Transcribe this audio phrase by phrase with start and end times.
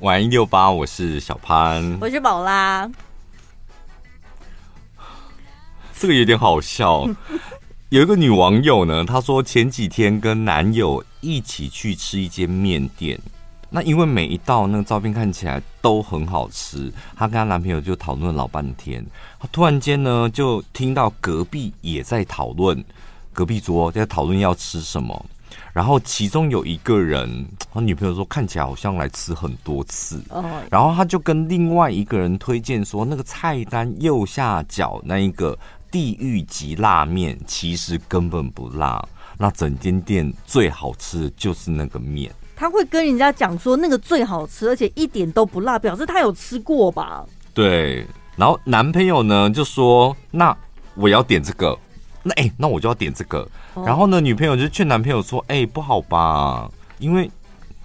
[0.00, 2.90] 晚一六八，我是小潘，我是宝拉。
[5.96, 7.08] 这个有点好笑。
[7.90, 13.16] 有一个女网友呢，她说前几天跟男友一起去吃一间面店，
[13.70, 19.06] 那因为每一道那个照片看起来都很好吃，她跟她男朋友就讨论老半天。
[19.38, 22.84] 她突然间呢，就听到隔壁也在讨论，
[23.32, 25.24] 隔壁桌在讨论要吃什么。
[25.74, 30.22] 然后其中有一个人，他女朋友说看起来好像来吃很多次，
[30.70, 35.58] 然后他就跟另外一个人推荐说，那个菜单右下角那一个
[35.90, 39.04] 地狱级辣面其实根本不辣，
[39.36, 42.32] 那整间店最好吃的就是那个面。
[42.54, 47.26] 他会跟人家讲说那个最好吃，而且一点都不辣，表示他有吃过吧？
[47.52, 48.06] 对。
[48.36, 50.56] 然后男朋友呢就说，那
[50.94, 51.76] 我要点这个。
[52.26, 53.46] 那哎、欸，那我就要点这个。
[53.74, 53.86] Oh.
[53.86, 56.68] 然后呢，女朋友就劝男朋友说：“哎、欸，不好吧？
[56.98, 57.30] 因为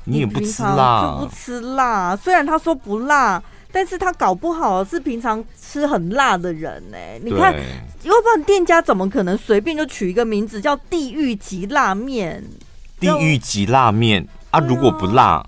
[0.06, 2.16] 你也不吃辣，就不吃辣。
[2.16, 6.98] 虽然他说不辣，但是他搞不好是平常吃很辣的人呢。
[7.22, 7.54] 你看，
[8.04, 12.44] 要不然店家怎么可能随便就取一个名字叫‘地狱级辣面’？
[13.00, 15.46] 地狱级辣面啊，如果不辣。”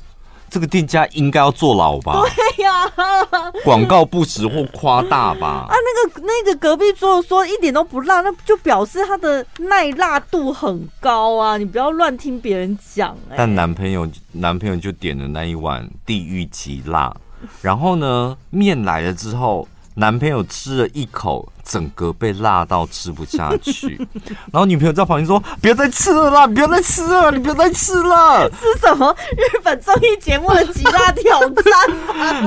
[0.52, 2.22] 这个店家应该要坐牢吧？
[2.36, 5.66] 对呀、啊，广告不实或夸大吧？
[5.70, 11.58] 啊，那个那个隔壁桌说一点都不辣，那就表示它的耐辣度很高啊！
[11.58, 13.36] 你不要乱听别人讲、欸。
[13.38, 17.16] 但男朋友男朋友就点了那一碗地狱级辣，
[17.62, 19.66] 然后呢，面来了之后。
[19.94, 24.00] 男朋友吃了一口，整个被辣到吃不下去。
[24.52, 28.50] 然后女朋友在旁边说：“不要再吃了啦，不要再吃了，你不要再吃了。
[28.56, 31.66] ”是什么日本综艺节目的极大挑战？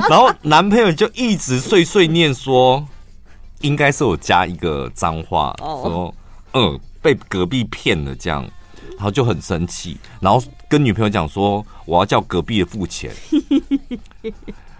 [0.09, 2.83] 然后男朋友就一直碎碎念说
[3.61, 6.13] ：“应该是我加一个脏话，说
[6.53, 8.43] 嗯被隔壁骗了这样。”
[8.97, 13.11] 然后就很生气，然后跟女朋友讲说：“我要叫隔壁的付钱。”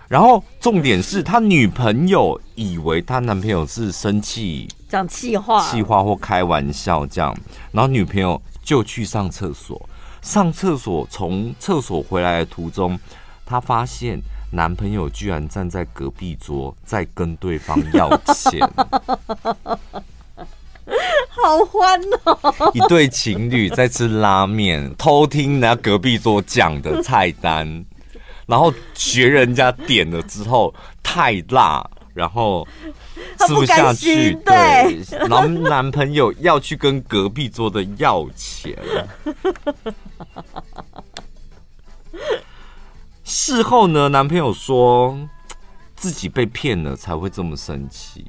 [0.08, 7.35] 然后重点是他女朋友以为他男朋友是生气讲气话、气话或开玩笑这样，
[7.72, 9.90] 然后女朋友就去上厕所。
[10.22, 13.00] 上厕所从厕所回来的途中，
[13.46, 14.19] 她发现
[14.52, 18.59] 男朋友居然站在隔壁桌在跟对方要钱，
[21.29, 22.72] 好欢哦！
[22.74, 27.85] 一对情侣在吃拉面，偷听人家隔壁桌讲的菜单。
[28.45, 32.67] 然后学人家点了之后太辣，然后
[33.39, 38.78] 吃不下去，对，然后 男朋友要去跟隔壁桌的要钱。
[43.23, 45.17] 事后呢，男朋友说
[45.95, 48.25] 自己被骗了才会这么生气，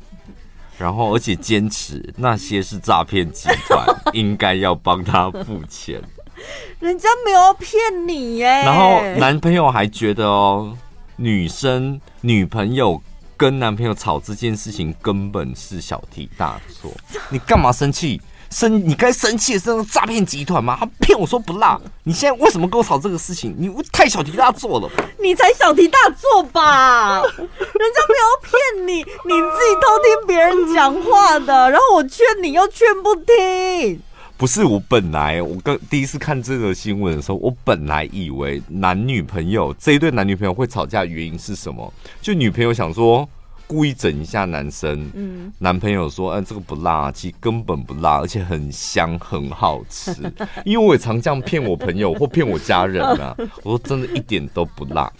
[0.78, 6.03] 然后而且坚持那些是诈骗集团， 应该要帮他付钱。
[6.81, 10.77] 人家没有骗你耶，然后男朋友还觉得哦，
[11.17, 13.01] 女生女朋友
[13.37, 16.91] 跟男朋友吵这件事情根本是小题大做，
[17.31, 18.21] 你干嘛生气？
[18.49, 20.77] 生你该生气的是那个诈骗集团吗？
[20.79, 23.53] 他骗我说不辣，你现在为什么跟我吵这个事情？
[23.59, 24.89] 你太小题大做了，
[25.21, 27.21] 你才小题大做吧？
[27.27, 34.01] 人家没有骗你，你自己偷听别人讲话的，然后我劝你又劝不听。
[34.39, 41.91] 不是，我本来我刚第一次看这个新闻的时候，我本来以为男女朋友这一对男女朋友会吵架，原因是什么？
[42.21, 43.27] 就女朋友想说
[43.67, 50.15] 故意整一下男生，嗯，男朋友说，嗯，这个不辣，其实根本不辣，而且很香，很好吃。
[50.67, 55.11] 因为我也常这样骗我朋友或骗我家人啊，我说真的一点都不辣。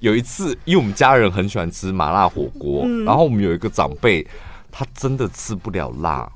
[0.00, 4.24] 有一次，因为我们家人很喜欢吃麻辣火锅，然后我们有一个长辈，
[4.70, 6.30] 他真的吃不了辣。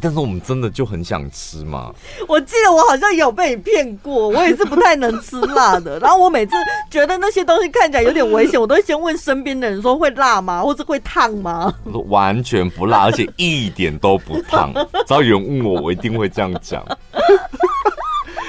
[0.00, 1.92] 但是我们真的就很想吃嘛？
[2.28, 5.98] 我记得我好像有被你骗过，我也是不太能吃辣的。
[6.00, 6.52] 然后我每次
[6.90, 11.72] 觉得那些东西看起来有点危险，我都会先问身边的人说，会辣吗，或者会烫吗？
[12.08, 14.72] 完全不辣，而且一点都不烫。
[15.06, 16.84] 只要有人问我，我一定会这样讲。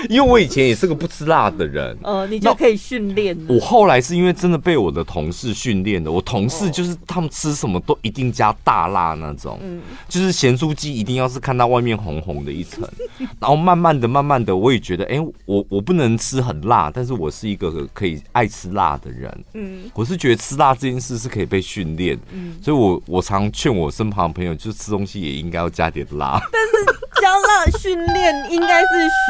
[0.09, 3.37] 因为我以前也是个不吃辣的人，呃， 你就可以训练。
[3.47, 6.11] 我后来是因为真的被我的同事训练的。
[6.11, 12.87] 我同事就是他们吃什么都一定加大辣那种，嗯，就是咸酥鸡一定要是看到外面红红的一层，
[13.39, 27.01] 然后慢慢的、慢慢的，我也觉得，哎，我我不能吃很辣，但是我是一个可以爱吃辣的人，嗯，我是觉得吃辣这件事是可以被训练，嗯，所以我我常劝我身旁的朋友，就是吃东西也应该要加点辣，但是。
[27.21, 28.87] 加辣训练应该是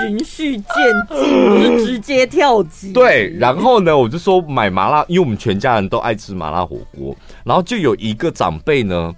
[0.07, 2.91] 循序渐进，不是直接跳级。
[2.93, 7.15] 对，然后呢，我就说买麻辣，因为我们全家人都爱吃麻辣火锅。
[7.43, 9.13] 然后就有一个长辈呢，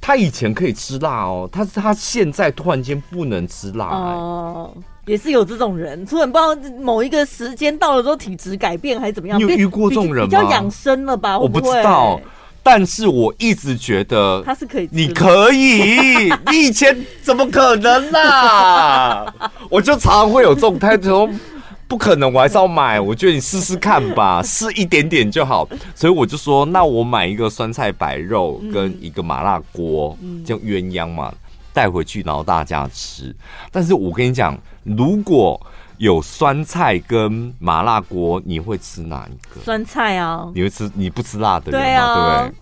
[0.00, 4.70] 他以前可以吃辣哦，他他现在突然间不能吃辣，欸，
[5.06, 9.38] 也是有这种人，突然不知道某一个时间到了之后体质改变还是怎么样？
[9.38, 10.28] 你有遇过这种人吗？
[10.28, 11.38] 比较养生了吧？
[11.38, 12.20] 我不知道，
[12.68, 19.24] 但是我一直觉得他是可以，你可以， 你以前怎么可能啊？
[19.70, 21.30] 我就常常会有这种态度。
[21.86, 23.00] 不可能，我还是要买。
[23.00, 25.64] 我觉得你试试看吧， 试一点点就好。
[25.94, 31.32] 所以我就说，那我买一个酸菜白肉跟一个麻辣锅，叫鸳鸯嘛，
[31.72, 33.32] 带回去，然后大家吃。
[33.70, 35.64] 但是我跟你讲，如果
[35.98, 39.60] 有酸菜跟麻辣锅，你会吃哪一个？
[39.64, 40.90] 酸菜啊，你会吃？
[40.94, 42.14] 你不吃辣的人吗？
[42.14, 42.58] 对不对？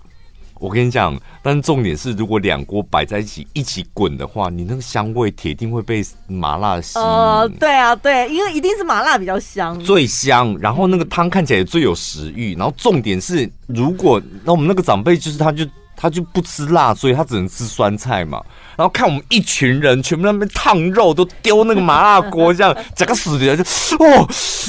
[0.60, 7.04] 我跟你讲，但是重点是，如果两锅摆在一起一起滚的话，你那个香味铁定会被麻辣吸引。
[7.04, 10.56] 呃，对啊，对，因为一定是麻辣比较香，最香。
[10.60, 12.54] 然后那个汤看起来也最有食欲。
[12.54, 15.66] 然后重点是，如果那我们那个长辈就是他就。
[15.96, 18.42] 他就不吃辣，所以他只能吃酸菜嘛。
[18.76, 23.62] 然后看我们一群人全部在那边烫肉，都丢那个麻辣锅，这样 整个死的就
[24.04, 24.28] 哦，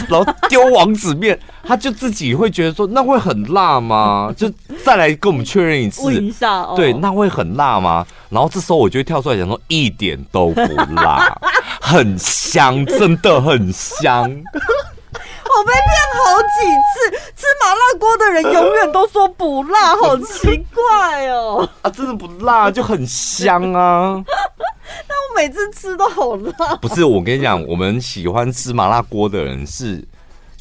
[0.09, 4.33] 然后丢王子面，他就自己会觉得说那会很辣吗？
[4.37, 4.51] 就
[4.83, 8.05] 再来跟我们确认一次，问一下哦，对，那会很辣吗？
[8.29, 10.61] 然后这时候我就会跳出来讲说一点都不
[10.95, 11.35] 辣，
[11.79, 14.29] 很香，真的很香。
[15.57, 15.83] 我被骗
[16.25, 16.47] 好几
[16.91, 21.67] 次，吃麻辣锅的人永远都说不辣，好奇怪哦！
[21.81, 24.21] 啊，真的不辣就很香啊！
[25.07, 26.75] 但我每次吃都好辣。
[26.77, 30.03] 不是，我跟你讲，我们喜欢吃麻辣锅的人是，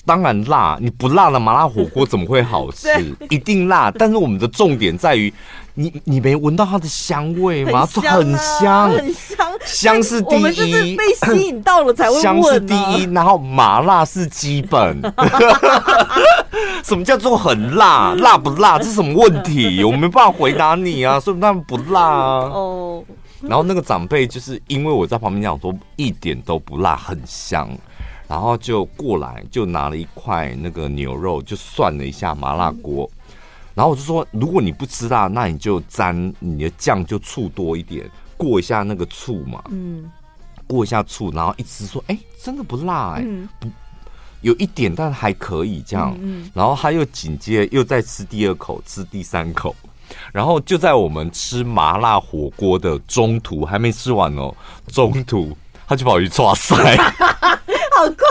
[0.06, 2.88] 当然辣，你不辣的麻辣火锅怎么会好吃？
[3.30, 3.90] 一定辣。
[3.98, 5.32] 但是我们的重点在于。
[5.76, 7.84] 你你没闻到它的香味吗？
[7.84, 10.34] 很香，啊，很香，很香，香是第一。
[10.36, 12.14] 我们就是被吸引到了才会。
[12.22, 15.02] 香是第一，然后麻辣是基本。
[16.84, 18.14] 什么叫做很辣？
[18.14, 18.78] 辣不辣？
[18.78, 19.82] 这是什么问题？
[19.82, 22.50] 我没办法回答你啊，所以他们不辣啊。
[22.52, 23.02] 哦。
[23.40, 27.68] 然后那个长辈就是因为我在旁边讲说一点都不辣，很香，
[28.26, 33.10] 然后就过来就拿了一块那个牛肉，就涮了一下麻辣锅。
[33.74, 39.62] 然后我就说，如果你不吃辣，那你就沾你的酱就醋多一点，过一下那个醋嘛。
[39.70, 40.10] 嗯，
[40.66, 43.68] 过一下醋，然后一吃说，哎，真的不辣哎、欸，嗯、不
[44.42, 46.14] 有一点，但还可以这样。
[46.20, 49.74] 嗯嗯、然后他又紧接又再吃第二口，吃第三口，
[50.32, 54.54] 然后就在我们吃麻辣火锅的中途，还没吃完哦，
[54.86, 55.56] 中途
[55.86, 56.96] 他就跑去剉赛，
[57.96, 58.24] 好快，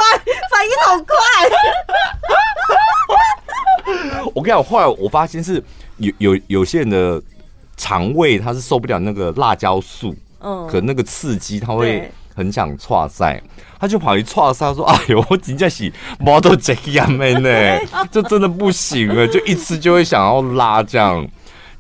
[0.52, 1.16] 反应好快。
[4.34, 5.64] 我跟你讲，后来我发现是
[5.98, 7.22] 有有有些人的
[7.78, 13.42] 肠胃他是受不了那个辣椒素，嗯，可那个刺激他会很想剉赛，
[13.80, 17.80] 他就跑去剉赛说：“哎呦，我真的是毛都这样的呢，
[18.12, 21.28] 就真的不行了，就一吃就会想要拉这样。”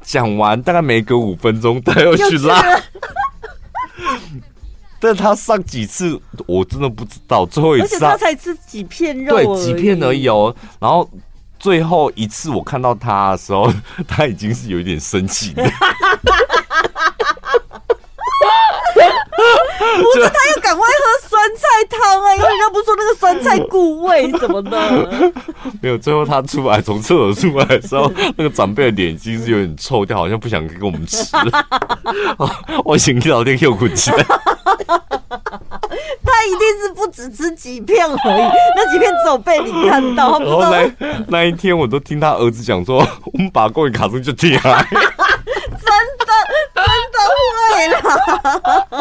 [0.03, 2.61] 讲完大概没隔五分钟，他又去拉，
[5.03, 6.17] 但他上几次
[6.47, 11.09] 我真的不知道，最后一次他才吃几片肉，对，几片而已哦，然后。
[11.59, 13.71] 最后一次我看到他的时候，
[14.05, 15.63] 他已经是有一点生气了。
[19.35, 25.09] 不是，他要赶快喝酸菜汤哎、欸，因为人家不是说那个酸菜固胃什么的。
[25.81, 31.25] 没有，最后他出来从厕所出来的时候， 那个长辈的脸已经是有点臭掉，好像不想跟我们吃。
[32.85, 34.17] 我心里老天又哭起来。
[36.25, 40.39] 他一定是不只吃几片而已，那几片只有被你看到。
[40.39, 40.91] 然后那
[41.27, 42.97] 那一天，我都听他儿子讲说，
[43.31, 44.61] 我们把过年卡住就这样。
[44.61, 44.71] 真
[46.19, 46.31] 的，
[46.75, 47.17] 真的
[47.51, 47.99] 会啦！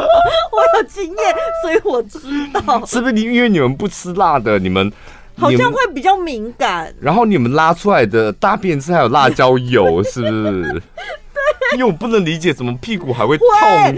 [0.53, 2.19] 我有经验，所以我知
[2.53, 2.85] 道。
[2.87, 4.93] 是不是你因为你们不吃辣的，你们
[5.39, 6.95] 好像会比较敏感。
[7.01, 10.63] 然后你们拉出来的大便是还有辣椒油，是不是？
[10.73, 10.83] 对。
[11.75, 13.49] 因为我不能理解，怎么屁股还会痛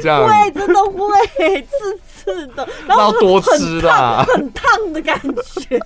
[0.01, 0.27] 这样？
[0.29, 5.21] 会，真的会刺刺的，然后多吃啦，很烫的感
[5.61, 5.81] 觉。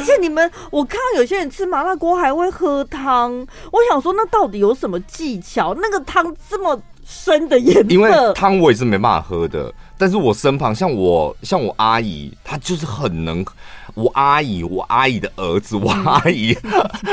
[0.00, 5.74] 而且你们，我看到有些人吃麻辣锅还会喝汤，我想说，那到底有什么技巧？
[5.74, 9.72] 那个汤这么深的颜色，因为汤我也是没办法喝的。
[9.98, 13.44] 但是我身旁像我像我阿姨，她就是很能。
[13.94, 16.56] 我阿姨，我阿姨的儿子，我阿姨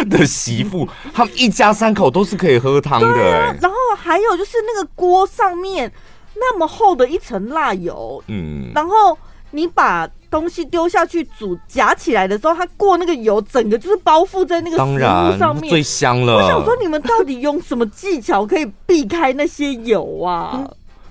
[0.09, 3.07] 的 媳妇，他们一家三口都是可以喝汤的。
[3.07, 3.55] 欸啊。
[3.59, 5.91] 然后还有就是那个锅上面
[6.35, 9.17] 那么厚的一层辣油，嗯，然后
[9.51, 16.35] 你把东西丢下去煮，夹起来的时候，它过那个油，整个就是包覆在那个食物上面，最香了。
[16.35, 20.51] 我想说，你们到底用什么技巧可以避开那些油啊？
[20.55, 20.69] 嗯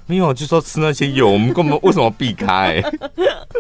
[0.09, 2.81] 没有，就说吃那些油，我们根本为什么避开？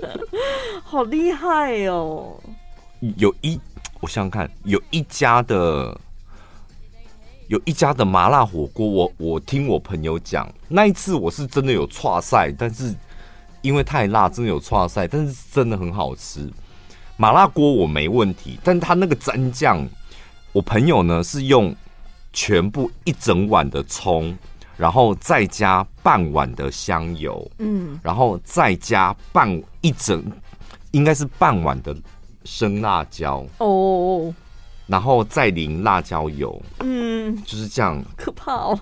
[0.84, 2.38] 好厉害哦！
[3.16, 3.58] 有一，
[3.98, 6.00] 我想想看，有一家的，
[7.48, 12.94] 有一家的麻辣火锅，我我听我朋友讲，那一次我是真的有剉赛，但是
[13.66, 16.48] 因为太辣，真的有串赛，但是真的很好吃。
[17.16, 19.84] 麻辣锅我没问题，但他那个蘸酱，
[20.52, 21.74] 我朋友呢是用
[22.32, 24.36] 全部一整碗的葱，
[24.76, 30.22] 然后再加半碗的香油，嗯，然后再加半一整，
[30.92, 31.96] 应该是半碗的
[32.44, 34.32] 生辣椒哦，
[34.86, 38.78] 然后再淋辣椒油，嗯，就是这样，可怕哦。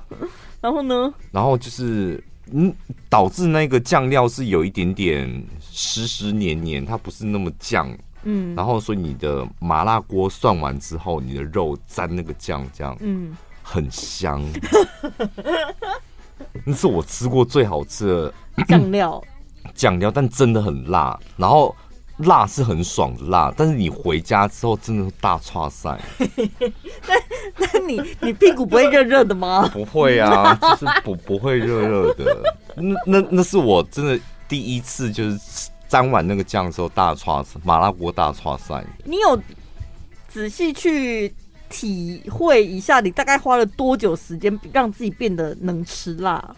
[0.61, 1.15] 然后呢？
[1.31, 2.23] 然后就是
[2.53, 2.73] 嗯，
[3.09, 7.89] 导致那个酱料是有一点点湿湿黏黏，它不是那么酱。
[8.25, 14.43] 嗯，然后所以你的麻辣锅涮完之后，你的肉沾那个酱，这样，嗯，很香。
[16.65, 18.35] 那是我吃过最好吃的
[18.67, 19.23] 酱料，
[19.75, 21.19] 酱料，但真的很辣。
[21.37, 21.75] 然后
[22.19, 25.99] 辣是很爽的辣，但是你回家之后真的大串赛。
[27.57, 29.69] 那那你你屁股不会热热的吗？
[29.73, 32.43] 不会啊，就是不不会热热的。
[32.77, 34.19] 那那那是我真的
[34.49, 35.39] 第一次就是。
[35.87, 38.83] 沾完那个酱之后，大剉赛，麻辣锅大串赛。
[39.05, 39.41] 你有
[40.27, 41.33] 仔细去
[41.69, 46.57] 体会一下，你大概花了多久时间让自己变得能吃辣？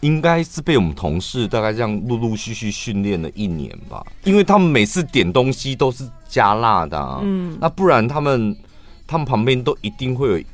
[0.00, 8.56] 应该是被我们同事大概这样陆陆续续训练了一年吧，因为他们每次点东西都是加辣的啊，嗯，那不然他们
[9.06, 10.44] 他们旁边都一定会有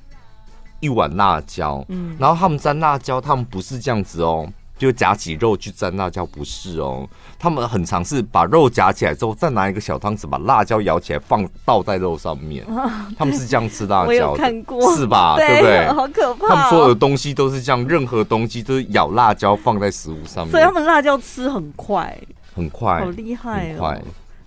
[0.80, 4.50] 一碗辣椒，嗯，然后他们沾辣椒，他们不是这样子哦。
[4.84, 7.08] 就夹起肉去蘸辣椒，不是哦。
[7.38, 12.64] 他们很常是把肉夹起来之后，再拿一个小汤匙把辣椒舀起来放倒在肉上面。
[13.18, 15.36] 他们是这样吃辣椒的，我有看过，是吧？
[15.36, 15.88] 对，对不对？
[15.88, 16.48] 好可怕哦。
[16.48, 20.50] 他们所有的东西都是这样，任何东西都是舀辣椒放在食物上面。
[20.50, 22.16] 所以他们辣椒吃很快，
[22.54, 23.76] 很快，好厉害哦。
[23.78, 24.02] 快。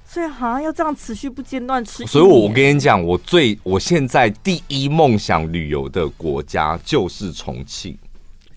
[0.09, 2.05] 所以好像要这样持续不间断吃。
[2.05, 7.95] 所以我我跟你讲，我最我现在第一梦想旅游的国家就是重庆。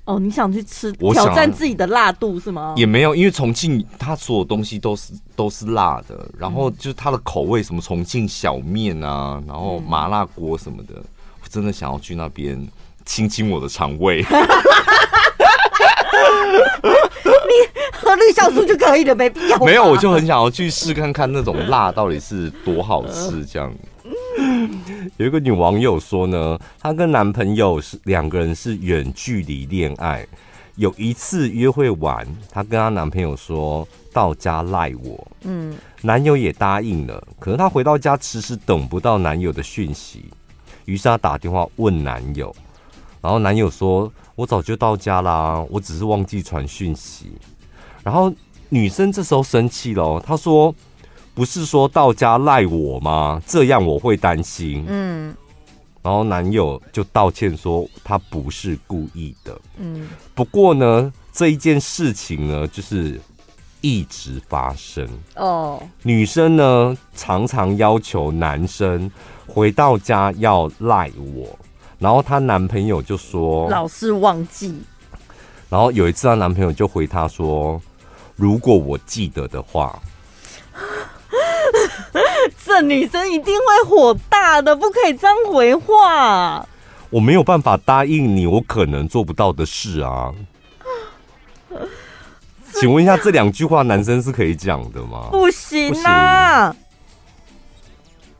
[0.04, 2.74] 哦，你想去吃挑战自己的辣度是吗？
[2.76, 10.94] 也没有，因为重庆它所有东西都是都是辣的，然后就是它的口味，什么重庆小面啊，然后麻辣锅什么的，
[11.42, 12.66] 我真的想要去那边
[13.04, 14.24] 亲亲我的肠胃。
[17.50, 17.54] 你
[17.92, 19.58] 喝绿酵素就可以了，没必要。
[19.58, 23.72] 没有，我就很想要去试看看那种辣到底是多好吃，这样。
[25.16, 30.26] 有一个女网友说呢，她跟男朋友是两个人是远距离恋爱。
[30.76, 37.22] 有一次约会完，她跟她男朋友说到家赖我，嗯，男友也答应了。
[37.38, 40.24] 可是她回到家迟迟等不到男友的讯息，
[40.86, 42.54] 于是她打电话问男友，
[43.20, 47.32] 然后男友说：“我早就到家啦，我只是忘记传讯息。”
[48.02, 48.32] 然后
[48.70, 50.74] 女生这时候生气了，她说。
[51.34, 53.40] 不是说到家赖我吗？
[53.46, 54.84] 这样我会担心。
[54.86, 55.34] 嗯，
[56.02, 59.58] 然后男友就道歉说他不是故意的。
[59.78, 63.18] 嗯，不过呢，这一件事情呢，就是
[63.80, 65.08] 一直发生。
[65.36, 69.10] 哦，女生呢常常要求男生
[69.46, 71.58] 回到家要赖我，
[71.98, 74.82] 然后她男朋友就说老是忘记。
[75.70, 77.80] 然后有一次她男朋友就回她说，
[78.36, 79.98] 如果我记得的话。
[82.80, 86.66] 这女生一定会火大的，不可以这样回话。
[87.10, 90.32] 我没有办法答应你，我可能做不到的事啊。
[92.72, 95.28] 请问一下，这两句话男生是可以讲的吗？
[95.30, 96.74] 不行啊。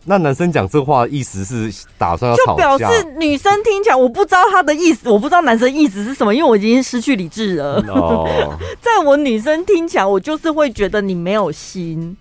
[0.07, 2.79] 那男生讲这话意思是打算要吵架？
[2.79, 7.85] 就表示女生听起来，我不知道他的意思，我不知道男生意思是什么，因为我已经失去理智了。
[7.89, 12.17] 哦， 在我女生听起来，我就是会觉得你没有心。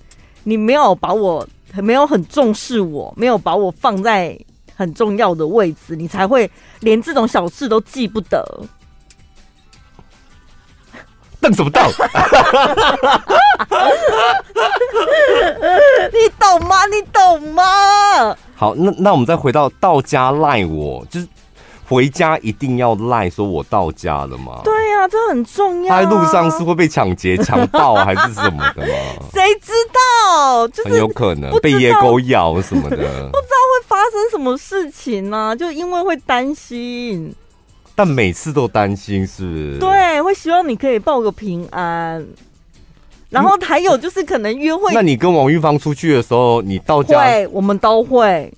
[0.46, 1.46] 你没有把我，
[1.76, 4.38] 没有很重视我，没有把我放在
[4.76, 6.50] 很重要的位置，你才会
[6.80, 8.44] 连这种小事都记不得。
[11.42, 11.84] 瞪什么瞪？
[16.12, 16.86] 你懂吗？
[16.88, 18.36] 你懂吗？
[18.56, 21.28] 好，那那我们再回到到家赖我，就是。
[21.88, 24.62] 回家一定要赖说我到家了吗？
[24.64, 26.02] 对呀、啊，这很重要、啊。
[26.02, 28.94] 他在路上是会被抢劫、强暴还是什么的吗？
[29.34, 30.68] 谁知道？
[30.68, 32.98] 就是、很有可能被野狗咬什么的，
[33.32, 35.56] 不知道会发生什么事情呢、啊？
[35.56, 37.34] 就因为会担心，
[37.96, 39.78] 但每次都担心是不是？
[39.80, 42.26] 对，会希望你可以报个平安。
[43.30, 48.52] 然后还有就是可能约会，那你跟王玉芳出去的时候，你到家，会，我们都会。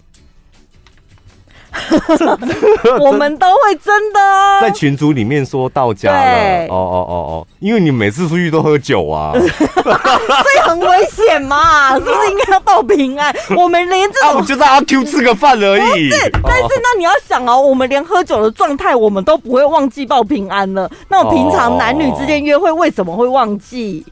[3.00, 4.20] 我们都会真的
[4.62, 6.66] 在群组里面说到家了。
[6.68, 13.34] 哦哦哦哦，因为你每次出去都喝酒啊， 所以很危险嘛， 是不是应该要报平安？
[13.56, 16.10] 我们连这种，啊、我就在阿 Q 吃个饭而已。
[16.10, 20.90] 是，但是那你要想哦，我们连喝酒的状态，我们都不会忘记报平安了。
[21.08, 24.06] 那我平常男女之间约会，为什么会忘记？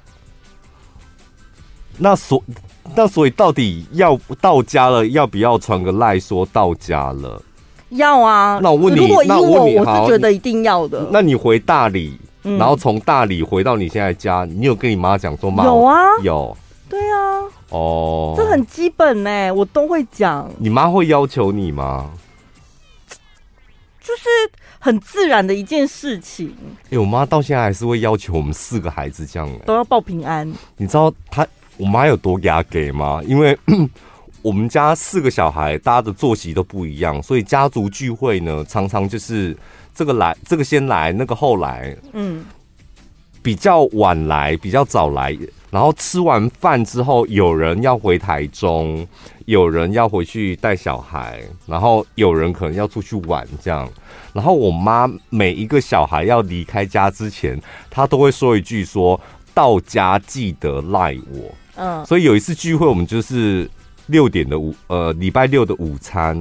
[1.97, 2.41] 那所
[2.95, 7.41] 那所以到底要到家了，要不要传个赖说到家了？
[7.89, 8.59] 要啊。
[8.61, 11.07] 那我问你，如果以我，我，我是觉得一定要的。
[11.11, 15.63] 那你回大理，嗯、然后从大理回到你现在家，你有跟你妈讲说吗？
[15.63, 16.57] 有啊，有。
[16.87, 17.43] 对啊。
[17.69, 20.49] 哦，这很基本呢，我都会讲。
[20.57, 22.09] 你妈会要求你吗？
[24.01, 24.23] 就是
[24.79, 26.55] 很自然的一件事情。
[26.85, 30.51] 哎、欸，我妈到现在还是会要求我们四个孩子这样，都要报平安。
[30.77, 31.45] 你知道她？
[31.77, 33.21] 我妈有多压给吗？
[33.25, 33.57] 因为
[34.41, 39.55] 我们家四个小孩，大家的作息都不一样，所以家族聚会呢，常常就是
[39.93, 42.45] 这个来，这个先来，那个后来，嗯，
[43.41, 45.37] 比较晚来，比较早来，
[45.69, 49.05] 然后吃完饭之后，有人要回台中，
[49.45, 53.89] 有人要回去带小孩，然后有人可能要出去玩，这样。
[54.31, 59.21] 然后我妈每一个小孩要离开家之前，她都会说一句说：“说
[59.53, 63.69] 到家记得赖我。”嗯，所以有一次聚会，我们就是
[64.09, 66.37] 六点的午，呃，礼拜六的午餐，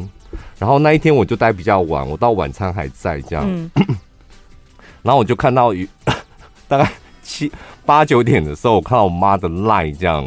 [0.59, 3.71] 然后那一天我就待比较晚，我到晚餐还在这样，嗯、
[5.03, 5.73] 然后我就看到
[6.67, 6.91] 大概
[7.23, 7.51] 七
[7.87, 10.25] 八九点的时候，我看到我妈的 line 这样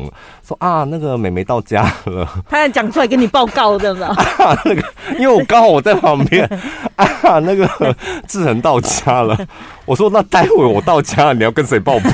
[0.48, 4.08] 说啊，那个美眉到家了， 她要讲出来跟你报告的嘛？
[4.38, 4.84] 啊，那个，
[5.20, 6.48] 因为我刚好我在旁边。
[6.96, 7.96] 啊，那个
[8.28, 9.38] 志恒到家了，
[9.86, 12.10] 我说那待会我到家了，你要跟谁报备？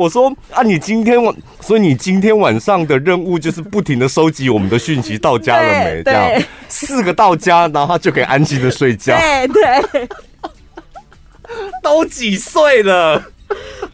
[0.00, 6.02] 我我说啊，你今天晚，所以你今天晚上的任务就是不停的收集我们的讯息，到家了没？
[6.02, 9.14] 这样四个到家，然后他就可以安心的睡觉。
[9.18, 9.46] 对
[9.92, 10.08] 对，
[11.84, 13.22] 都几岁了？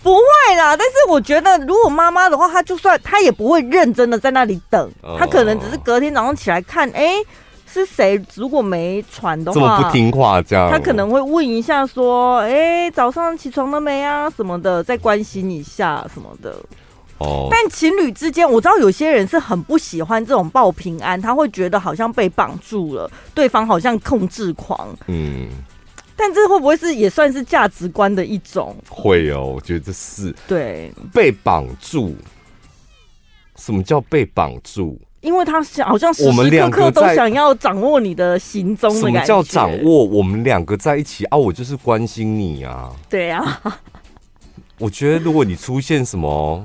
[0.00, 7.16] 不会啦，但是我觉得，如果妈妈的话，她就算她也不会认真的在那里等，她可能只是隔天早上起来看，哎。
[7.66, 8.20] 是谁？
[8.34, 14.30] 如果没传的话，这么不听话，这样他可能会问一下，说：“哎、欸，早上起床了没啊？
[14.30, 16.56] 什么的，再关心一下什么的。”
[17.18, 17.48] 哦。
[17.50, 24.88] 但情侣之间，我知道有些人是很不喜欢这种报平安，他会觉得好像被绑住了，对方好像控制狂。
[25.08, 25.48] 嗯。
[26.18, 28.74] 但这会不会是也算是价值观的一种？
[28.88, 32.16] 会哦，我觉得这是对被绑住。
[33.56, 34.98] 什么叫被绑住？
[35.26, 39.18] 因为他想，好像时时刻刻都想要掌握你的行踪的感觉。
[39.18, 40.04] 什么叫掌握？
[40.04, 42.92] 我们两个在一起啊，我就是关心你啊。
[43.10, 43.60] 对啊。
[44.78, 46.64] 我觉得如果你出现什么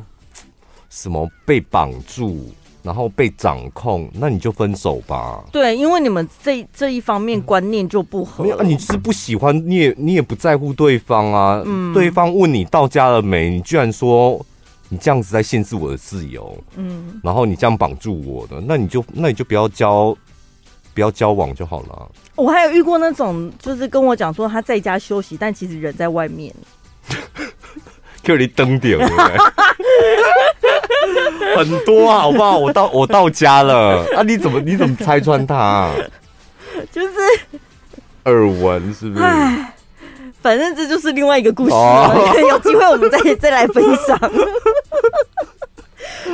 [0.91, 2.51] 什么被绑住，
[2.83, 5.43] 然后被掌控，那你就分手吧。
[5.51, 8.43] 对，因为你们这这一方面观念就不合。
[8.43, 11.63] 没有，你是不喜欢，你也你也不在乎对方啊。
[11.65, 11.91] 嗯。
[11.93, 14.45] 对方问你到家了没，你居然说。
[14.93, 20.13] 你这样子在限制我的自由，嗯，然后你这样绑住我的，那你就那你就不要交，
[20.93, 22.11] 不要交往就好了。
[22.35, 26.53] 我还有遇过那种，就是跟我讲说他在家休息，但其实人在外面，
[28.21, 28.99] 就你登点，
[31.55, 32.57] 很多啊，好不好？
[32.57, 35.95] 我到我到家了啊，你怎么你怎么拆穿他啊？
[36.91, 37.13] 就是
[38.25, 39.23] 耳闻是不是？
[40.41, 41.75] 反正这就是另外一个故事，
[42.49, 44.19] 有机会我们再 再来分享。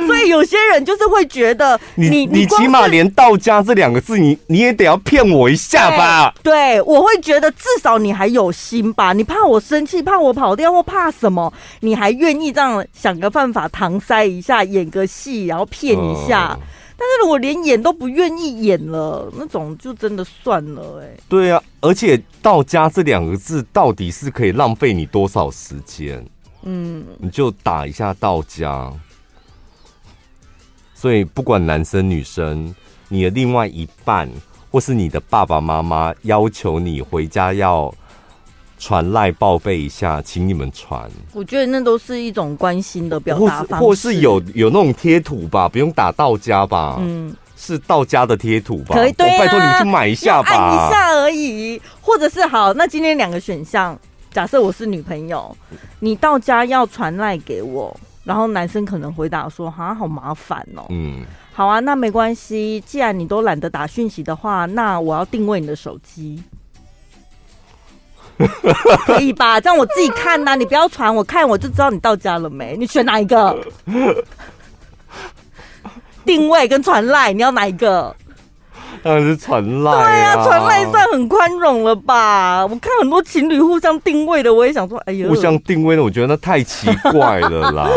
[0.06, 6.32] 所以有些人就是会觉得你，你你起码连到家这两个字你，你你也得要骗我一下吧？
[6.42, 9.12] 对，对，我会觉得至少你还有心吧？
[9.12, 11.52] 你怕我生气，怕我跑掉，或怕什么？
[11.80, 16.56] 你还愿意这样想个办法搪塞一下，演个戏，然后骗一下？
[16.58, 16.66] 嗯
[16.98, 21.20] 但是如果连演都不愿意演了，那种就真的算了哎、欸。
[21.28, 26.26] 对啊，而且“到家”这两个字到底是可以浪费你多少时间？
[26.62, 28.92] 嗯，你就打一下“到家”。
[30.92, 32.74] 所以不管男生女生，
[33.08, 34.28] 你的另外一半
[34.70, 37.94] 或是你的爸爸妈妈要求你回家要。
[38.78, 41.10] 传赖报备一下，请你们传。
[41.32, 46.96] 我觉得那都是一种关心的表达方式，或是有有那种贴图吧，不用打到家吧？
[47.00, 48.94] 嗯，是到家的贴图吧？
[48.94, 51.80] 可以，对啊，拜托你们去买一下吧，按一下而已。
[52.00, 53.98] 或者是好，那今天两个选项，
[54.30, 55.54] 假设我是女朋友，
[55.98, 66.40] 你到家要传赖给我，然后男生可能回答说：“哈，好麻烦哦。”嗯，好啊，那没关系，既然你都懒得打讯息的话，那我要定位你的手机。
[69.06, 69.60] 可以吧？
[69.60, 72.76] 这样我自己看呐、啊，你不要传，我看我就知道你到家了没。
[72.76, 73.56] 你选哪一个？
[76.24, 78.14] 定位跟传赖，你要哪一个？
[79.02, 79.92] 当然是传赖。
[79.92, 82.66] 对啊，传赖算很宽容了吧？
[82.66, 87.88] 我看很多情侣互相定位的，我也想说，哎呀，互相定位的，我觉得那太奇怪了啦。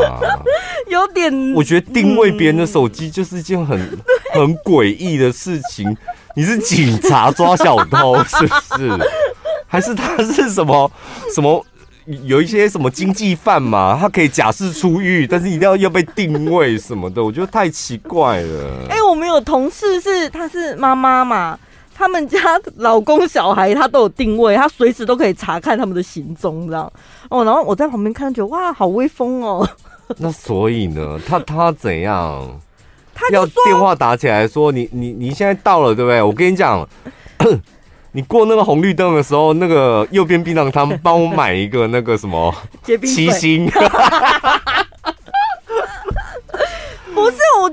[0.88, 4.00] 有点，我觉得定位别人的手机就是一件很、嗯、
[4.34, 5.96] 很诡异的事情。
[6.36, 8.90] 你是警察抓小偷是不是？
[9.72, 10.92] 还是他是什么
[11.34, 11.66] 什么？
[12.24, 18.88] 有一些什么经济犯嘛，他可以假释出狱，但是一定要要被定位什么的，我觉得太奇怪了。
[18.90, 21.58] 哎、欸，我们有同事是，她是妈妈嘛，
[21.94, 22.40] 他们家
[22.78, 26.92] 老公小孩他都有定位，他随时都可以查看他们的行踪，这样
[27.30, 27.46] 哦。
[27.46, 29.66] 然后我在旁边看，觉得哇，好威风哦。
[30.18, 32.60] 那所以呢，他他怎样？
[33.14, 36.22] 他要电话打起来说，你你你现在到了，对不对？
[36.22, 36.86] 我跟你讲。
[38.14, 42.54] 你过那个红绿灯的时候，那个右边槟榔摊帮我买一个那个什么
[43.06, 43.66] 七星。
[47.14, 47.70] 不是我，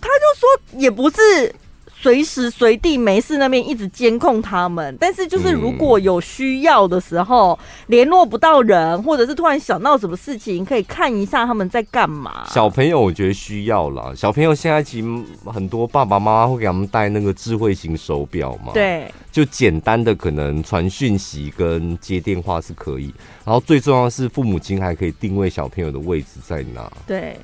[0.00, 0.48] 他就说
[0.78, 1.54] 也不是。
[2.00, 7.58] 随时随地没事那边一直监控他们，但是就是如果有需要的时候
[7.88, 12.46] 联络不到人，或者是突然想到什么事情，可以看一下他们在干嘛。
[12.48, 15.08] 小朋友我觉得需要啦，小朋友现在其实
[15.44, 23.12] 很多爸爸妈妈会给他们带那个智慧型手表嘛，对，就简单的可能传讯息跟接电话是可以，
[23.44, 27.36] 然后最重要的是父母亲还可以定位小朋友的位置在哪，对。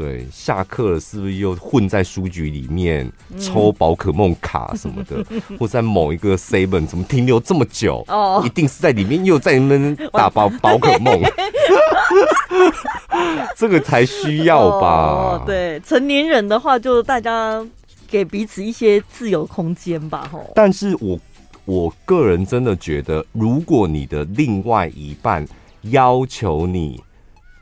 [0.00, 3.06] 对，下课了是不是又混在书局里面
[3.38, 8.02] 抽宝可梦卡什么的，嗯、 或在某一个 seven 怎么停留这么久？
[8.08, 11.20] 哦，一定是在里面又在那边打宝 宝可梦，
[13.54, 14.88] 这个才需要吧？
[14.88, 17.62] 哦，对，成年人的话，就大家
[18.08, 20.26] 给彼此一些自由空间吧。
[20.32, 21.20] 吼，但是我
[21.66, 25.46] 我个人真的觉得，如果你的另外一半
[25.82, 27.02] 要求你。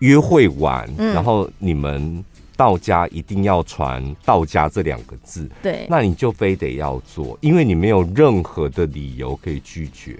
[0.00, 2.24] 约会完，然后你们
[2.58, 10.18] 到家一定要传“道家”这两个字，对，那你就非得要做，因为你没有任何的理由可以拒绝，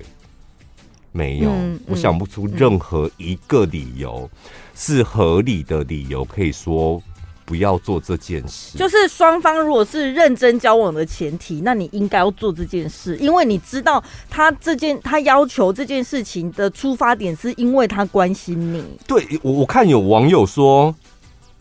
[1.10, 4.30] 没有，嗯嗯、我想不出任何一个理由
[4.76, 7.02] 是合理的理由可以说。
[7.44, 18.84] 不要做这件事，就是双方如果是认真交往的前提，那你应该要做这件事，因为你知道他这件他要求这件事情的出发点是因为他关心你。
[19.06, 20.94] 对，我我看有网友说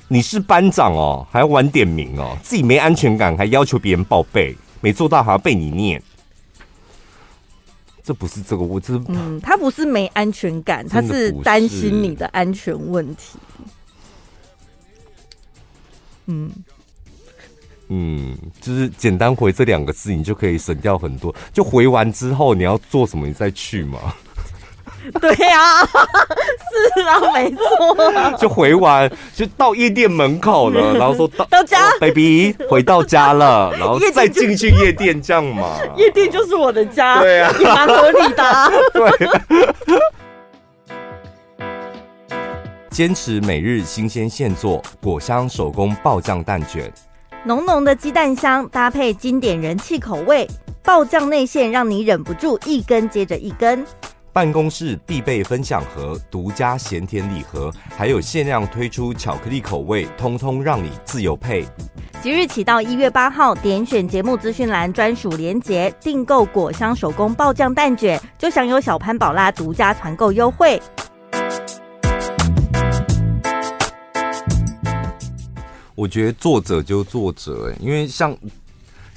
[0.07, 6.01] 你是班长哦，还要晚点名哦，自己没安全感还要求别人报备，没做到还要被你念，
[8.03, 13.37] 这不是这个我这嗯，他不是没安全感，他是担心你的安全问题。
[16.27, 16.51] 嗯
[17.89, 21.33] 嗯，就是简单回这两个字，你就可以省掉很多。
[21.53, 24.13] 就回完之后，你要做什么，你再去嘛。
[25.21, 25.87] 对呀、啊，
[26.95, 28.37] 是啊，没错。
[28.37, 35.77] 就回完，就到夜店门口了， 然后说到到家、哦、，baby 回到家了，然后再进去夜店，这样嘛。
[35.95, 38.69] 夜店就是我的家，对啊，也蛮合理的、啊。
[38.93, 39.29] 对。
[42.89, 46.91] 坚持每日新鲜现做果香手工爆酱蛋卷，
[47.43, 50.47] 浓浓的鸡蛋香搭配经典人气口味，
[50.83, 53.85] 爆酱内馅让你忍不住一根接着一根。
[54.33, 61.65] 办公室必备分享盒，独家咸甜礼盒，还有限量推出巧克力口味，通通让你自由配。
[62.21, 70.79] 即日起到一月八号，点选节目资讯栏专属连结，订购果香手工爆酱蛋卷，就享有小潘宝拉独家团购优惠。
[75.95, 78.37] 我觉得作者就作者哎，因为像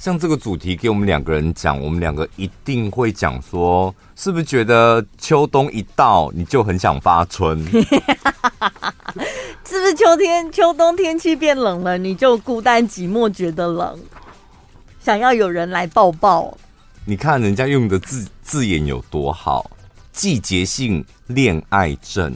[0.01, 7.63] 像这个主题给我们两个人讲，我们两个一定会讲说，是不是觉得秋冬一到你就很想发春？
[9.63, 13.99] 是不是秋天秋冬天气变冷了，你就孤单寂寞觉得冷，
[14.99, 16.51] 想要有人来抱抱？
[17.05, 19.69] 你看人家用的字字眼有多好，
[20.11, 22.33] 季节性恋爱症。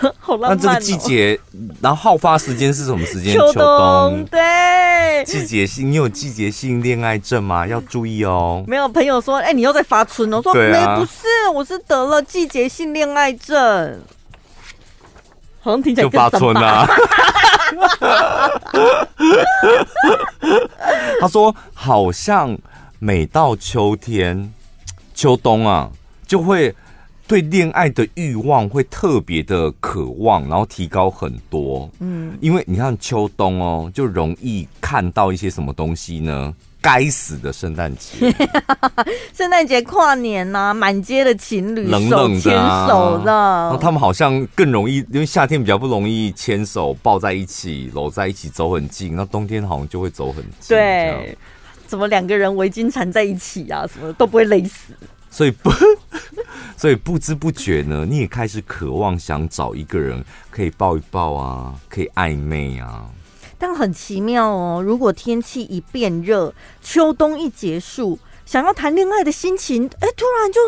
[0.18, 1.38] 好浪漫哦，那这个季节，
[1.80, 3.34] 然后好发时间是什么时间？
[3.34, 4.24] 秋冬。
[4.30, 7.66] 对，季节性，你有季节性恋爱症吗？
[7.66, 8.64] 要注意哦。
[8.66, 10.38] 没有朋友说，哎、欸，你又在发春哦。
[10.38, 14.00] 我说，没、啊，不是，我是得了季节性恋爱症。
[15.60, 16.88] 好像听起来就发春啊。
[21.20, 22.58] 他说，好像
[22.98, 24.52] 每到秋天、
[25.14, 25.90] 秋冬啊，
[26.26, 26.74] 就会。
[27.26, 31.90] 对恋爱的欲望会特别的渴望，然后提高很多。
[32.00, 36.52] 嗯，因为你看秋冬哦，就容易看到一些什么东西呢？
[36.82, 38.28] 该死的圣诞节，
[39.32, 50.76] 圣诞节跨年呐、啊，满街的情侣冷冷的、啊、牵手的，然后他们好像更容易，因为夏天比较不容易牵手抱在一起，搂在一起走很近，那冬天好像就会走很近。
[50.76, 51.38] 对，
[51.86, 54.92] 怎么两个人围巾缠在一起啊，什么都不会累死。
[55.32, 55.70] 所以不，
[56.76, 63.06] 所以不知不觉呢，你也开始渴望想找一个人可以抱一抱啊，可以暧昧啊。
[63.58, 70.60] 但很奇妙哦，如果天气一变热，秋冬一结束，想要谈恋爱的心情，哎，突然就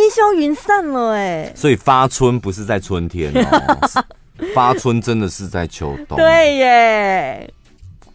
[0.00, 1.52] 烟消云散了，哎。
[1.54, 4.04] 所以发春不是在春天哦，
[4.52, 6.18] 发春真的是在秋冬。
[6.18, 7.54] 对耶。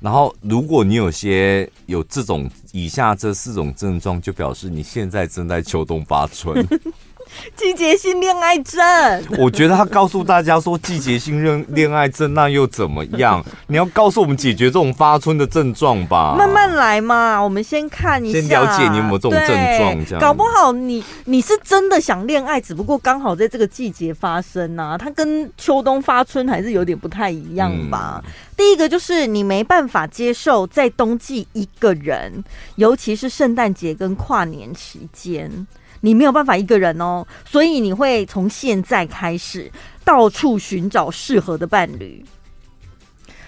[0.02, 6.68] 然后，如果你有些有这种以下这四种症状，就表示你现在正在秋冬发春。
[7.56, 8.82] 季节性恋爱症，
[9.38, 13.44] 我觉得他告诉大家说季节性恋恋爱症，那又怎么样？
[13.68, 16.36] 你要告诉我们解决这种发春的症状吧。
[16.38, 20.06] 慢慢来嘛，我们先看一下，先了解你有没有这种症状。
[20.06, 24.98] 这样搞不好你你是真的想恋爱，只不过刚好在这个季节发生啊。
[24.98, 28.22] 它跟秋冬发春还是有点不太一样吧。
[28.26, 32.44] 嗯、第一个就是你没办法接受在冬季一个人，
[32.76, 35.68] 尤其是圣诞节跟跨年期间。
[36.02, 39.72] 你没有办法一个人哦，所以你会从现在开始
[40.04, 42.24] 到处寻找适合的伴侣。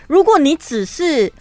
[0.07, 1.31] 如果你只是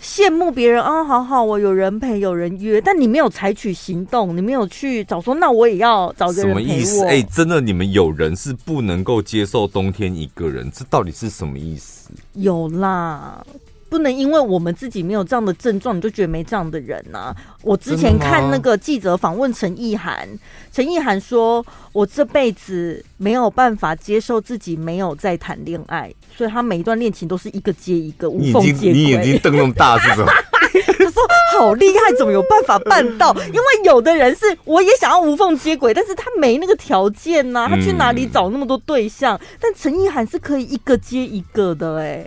[0.00, 6.58] 羡慕别人啊，好好，我有人陪，有人约，但你没有采取行动，你没有去找说，那我也要找个人陪我。
[6.58, 7.04] 什么意思？
[7.04, 12.10] 哎，真的，你们有人是不能够接受冬天一个人，这到底是什么意思？
[12.32, 13.44] 有啦。
[13.88, 17.36] 不能因为我们自己没有这样的症状，你就觉得没这样的人呐、啊。
[17.62, 20.28] 我之前看那个记者访问陈意涵，
[20.72, 30.32] 陈意涵说：“我这辈子没有办法接受自己没有在谈恋爱，所以他每一段恋情都是一个接一个，无缝接轨。”你眼睛瞪那么大是什么？
[30.98, 31.22] 他说
[31.56, 33.32] ：“好厉害，怎么有办法办到？
[33.46, 39.36] 因为有的人是我也想要无缝接轨，但是他没那个条件呐、啊，他去哪里找那么多对象？
[39.36, 42.26] 嗯、但陈意涵是可以一个接一个的、欸，哎。”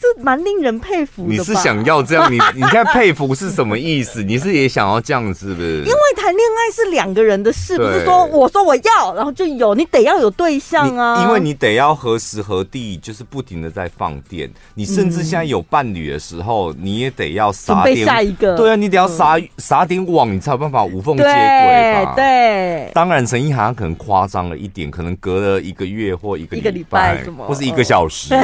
[0.00, 1.28] 这蛮令人佩服的。
[1.28, 2.32] 你是想要这样？
[2.32, 4.22] 你 你现在佩服是什么意思？
[4.22, 5.78] 你是也想要这样，是不是？
[5.80, 11.22] 因为谈恋爱是两个人的事，不是说我说我要，然后就有，你得要有对象啊。
[11.22, 14.48] 因为你得要何时何地，就是不停的在放电。
[14.74, 18.56] 你甚至现在有伴侣的时候，你也得要撒点下一个。
[18.56, 22.12] 对啊，你得要撒撒点网，你才有办法无缝接轨吧？
[22.14, 22.90] 对。
[22.94, 28.32] 当然，陈意涵可能夸张了一点，可能隔了一个月或一个礼拜，或是一个小时。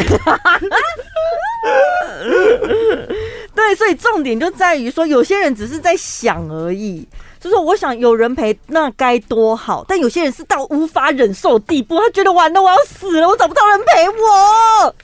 [3.55, 7.07] 对，所以重点就在于说，有些人只是在想而已，
[7.41, 9.85] 就是我想有人陪，那该多好。
[9.89, 14.95] 但有些人是到无法忍受地步，他觉得完了，我要死了，我找不到人陪我。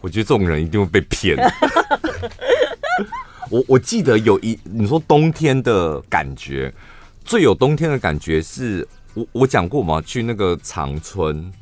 [0.00, 1.36] 我觉得这种人一定会被骗。
[3.50, 6.72] 我我记得有一你说冬天的感觉，
[7.24, 11.52] 最有冬天的感觉是我我讲过嘛，去那个长春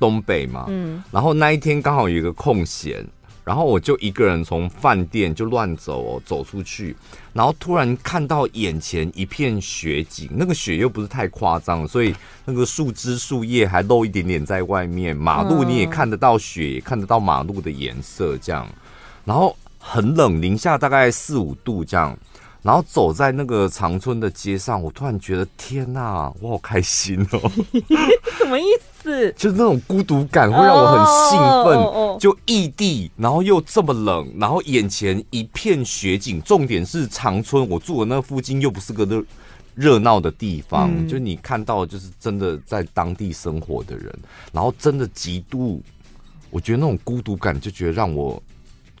[0.00, 3.06] 东北嘛，嗯，然后那一天刚好有一个空闲。
[3.46, 6.96] 然后我就一个人从饭店就乱走，走出去，
[7.32, 12.12] 然后突然看到眼前一片雪景，那个雪又不是太夸张，所以
[12.44, 18.66] 那个树枝树叶还露一点点在外面，马路你也看得到雪，看得到马路的颜色这样，
[19.24, 22.18] 然后很冷，零下大概四五度这样。
[22.66, 27.38] 然后走在那个长春的街上，我突然觉得天哪，我好开心哦！
[28.36, 28.64] 什么意
[29.00, 29.32] 思？
[29.34, 31.78] 就是那种孤独感会让我很兴奋。
[31.78, 32.20] Oh, oh, oh, oh.
[32.20, 36.42] 就异地，然后又这么冷，然后眼前一片雪景。
[36.42, 39.24] 重点是长春，我住的那附近又不是个热
[39.76, 44.12] 热闹的地方，嗯、就你看到就是真的在当地生活的人，
[44.50, 45.80] 然后真的极度，
[46.50, 48.42] 我觉得那种孤独感就觉得让我。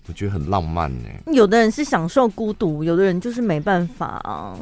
[0.08, 1.08] 我觉得很浪漫呢。
[1.32, 4.56] 有的人是享受孤独，有的人就是没办法啊，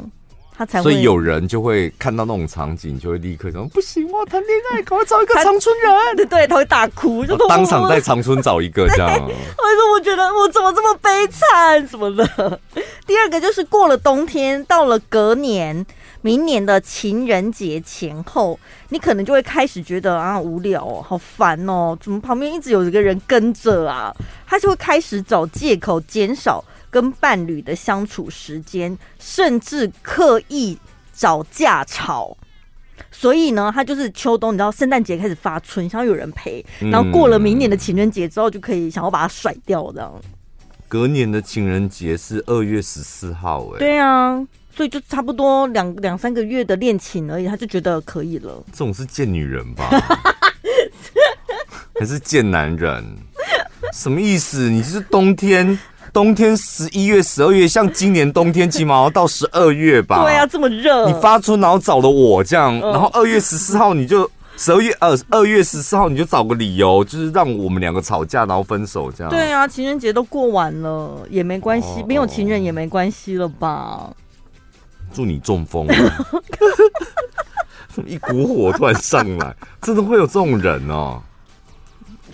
[0.57, 0.91] 他才会。
[0.91, 9.11] 所以有人就会看到那种场景，就会立刻说：“不行，我要谈恋爱，赶快找一个 长春人。”对对，他会大哭，就当场在长春找一个这样。
[9.95, 12.61] 我觉得我怎么这么悲惨什么的？
[13.07, 15.87] 第二个就是过了冬天，到了隔年。
[16.25, 18.59] 明年的情人节前后，
[18.89, 24.11] 你可能就会开始觉得啊无聊哦，好烦哦，怎么旁边一直有一个人跟着啊？
[24.47, 30.79] 他就会开始找借口减少跟伴侣的相处时间，甚至刻意
[31.13, 32.35] 找架吵。
[33.11, 40.11] 所以呢，他就是秋冬，你知道，圣诞节开始发春，想要有人陪，然后过了明年的情人节之后，就可以想要把他甩掉这样。
[40.89, 44.43] 隔年的情人节是二月十四号，哎，对啊。
[44.77, 48.63] 所以就差不多两两三个月的恋情而已，他就觉得可以了。
[48.73, 49.89] 这种是贱女人吧？
[51.99, 53.05] 还是贱男人？
[53.93, 54.69] 什么意思？
[54.69, 55.79] 你是冬天
[56.13, 60.25] 冬天十一月、十二月，像今年冬天起码要到十二月吧？
[60.25, 69.31] 对啊，这么热，你发春然后找了我这样，然后二月十四号你就十二月二二月十四号你就找个理由，就是让我们两个吵架然后分手这样。
[69.31, 74.11] 对啊，情人节都过完了也没关系，哦、没有情人也没关系了吧？
[75.15, 75.87] 祝你中风。
[78.05, 81.23] 一股火突然上来，真的会有这种人哦？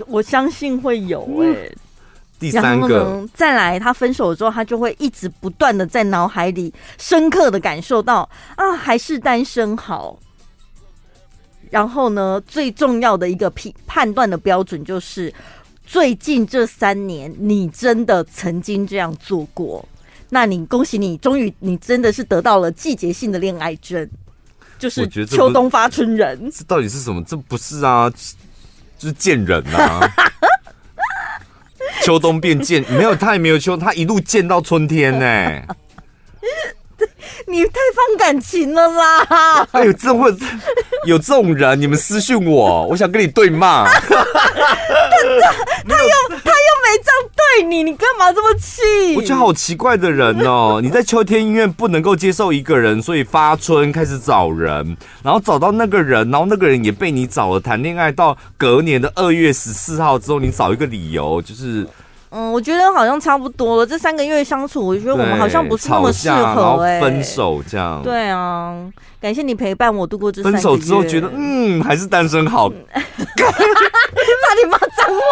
[0.07, 1.77] 我相信会有哎、欸。
[2.39, 10.19] 第三个，再来，他分手之后，他就会一直不断的在脑海里深刻的感受到啊，还是单身好。
[11.69, 15.31] 然后呢，最重要的一个判判断的标准就是，
[15.85, 19.87] 最近这三年你真的曾经这样做过，
[20.31, 24.09] 那你恭喜你，终于你真的是得到了季节性的恋爱症。
[24.79, 27.23] 就是秋冬发春人，这到底是什么？
[27.25, 28.09] 这不是啊，
[28.99, 30.01] 就是贱人啊！
[32.03, 35.69] 秋冬变贱，没有他也没有秋，他一路贱到春天呢、欸。
[37.47, 39.67] 你太放感情了啦！
[39.73, 40.33] 哎呦，这会
[41.07, 43.85] 有这种人，你们私讯我，我想跟你对骂。
[43.89, 44.01] 他
[45.97, 49.17] 又他又没这样对你，你干嘛这么气？
[49.17, 50.81] 我觉得好奇怪的人哦！
[50.83, 61.87] 你在秋天医院不能够接受一个人，所以发春开始找人，然后找到那个人，然后那个人也被你找了，谈恋爱到隔年的二月十四号之后，你找一个理由就是。
[62.31, 63.87] 嗯，我觉得好像差不多了。
[63.87, 67.01] 这三个月相处，我觉得我们好像不是那么适合哎、欸。
[67.01, 68.01] 分手这样。
[68.03, 68.77] 对啊，
[69.21, 70.63] 感谢你陪伴我度过这三个月。
[70.63, 72.71] 分手之后觉得，嗯，还是单身好。
[74.51, 75.23] 差点骂脏话。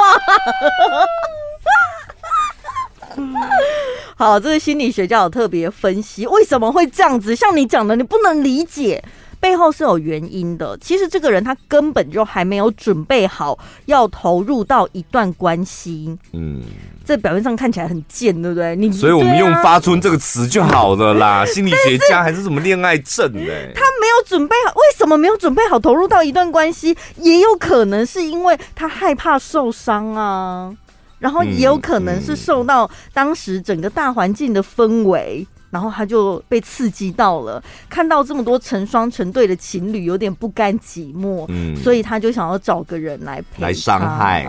[4.17, 7.35] 好，这个心理学家有特别分析，为什么会这样子？
[7.35, 9.03] 像你讲的，你不能理解。
[9.41, 10.77] 背后是有原因的。
[10.79, 16.17] 其实这个人他根本就还没有准备好要投入到一段关系。
[16.33, 16.63] 嗯，
[17.05, 18.75] 这表面上看起来很贱，对不对？
[18.77, 21.45] 你所以我们用“发春”这个词就好了啦。
[21.47, 23.41] 心理学家还是什么恋爱症呢？
[23.75, 26.97] 他没有准备好，为什么没有准备好投入到一段关系？
[27.17, 30.73] 也有可能是因为他害怕受伤啊，
[31.19, 35.47] 然后也有可能是受到当时整个大环境的氛围。
[35.71, 44.49] 然后他就被刺激到了，看到这么多成双成对的情侣，有点不甘寂寞，嗯，所以他就想要找个人来陪来伤害，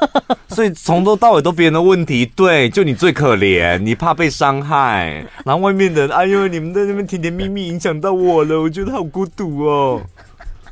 [0.48, 10.02] 所以从头到尾都别人的问题，对，就你最可怜，你怕被伤害， 然后外面的人，哎呦，你们在那边甜甜蜜蜜，影响到我了，我觉得好孤独哦，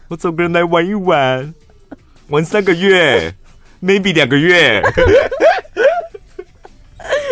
[0.09, 1.55] 我找个人来玩一玩，
[2.29, 3.35] 玩三个月
[3.83, 4.83] ，maybe 两个月。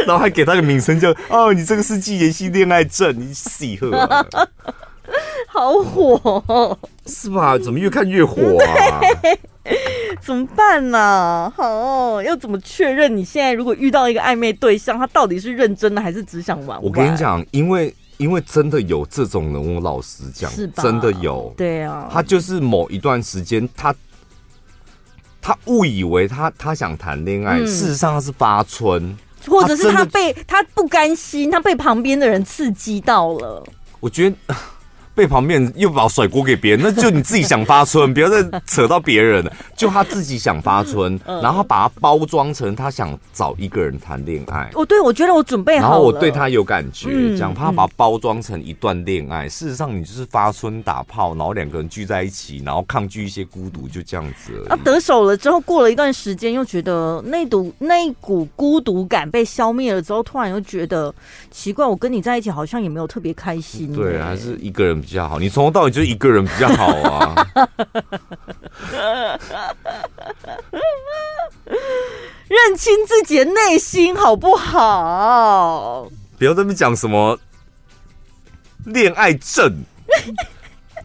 [0.07, 4.27] 然后还给他个名称叫哦，你这个是季节性恋爱症，你喜贺、啊，
[5.49, 7.59] 好火，是吧？
[7.59, 9.01] 怎么越看越火啊？
[10.21, 11.53] 怎么办呢、啊？
[11.57, 16.83] 好，要怎么确认你现在如果遇到一个暧昧对象，他到底是认真的还是只想玩玩？
[16.83, 20.83] 我跟你讲，因为因为真的有这种人，我老实讲，是吧？
[20.83, 23.95] 真的有，对啊，他就是某一段时间，他
[25.41, 29.17] 他误以为他他想谈恋爱、嗯，事实上他是发春。
[29.47, 33.63] 或者是他被他，他不甘心，他被旁边的人刺激到了。
[34.01, 34.37] 我觉得。
[35.15, 39.53] 被旁边又把甩锅给别人，那就你自己想发春，不要再扯到别人了。
[39.77, 44.71] 就他自己想发春，然后把它包装成他想找一个人谈恋爱。
[44.75, 45.91] 哦，对，我觉得我准备好了。
[45.91, 49.51] 然后我对他有感觉，讲、他把它包装成一段恋爱、嗯。
[49.51, 54.69] 事实上，你就是发春打炮，然后两个人聚在一起，然后抗拒一些孤独，就这样子而已。
[54.69, 61.15] 啊，得手了之后，过了一段时间，又觉得那股那一股孤独感被消灭了之后，突然又觉得
[61.51, 63.93] 奇怪，我跟你在一起好像也没有特别开心。
[63.93, 65.04] 对，还是一个人。
[65.05, 67.47] 比较好，你从头到尾就是一个人比较好啊。
[72.49, 76.09] 认清自己的内心好不好？
[76.39, 77.39] 不要在那边讲什么
[78.87, 79.85] 恋爱症，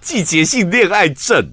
[0.01, 1.51] 季节性恋爱症。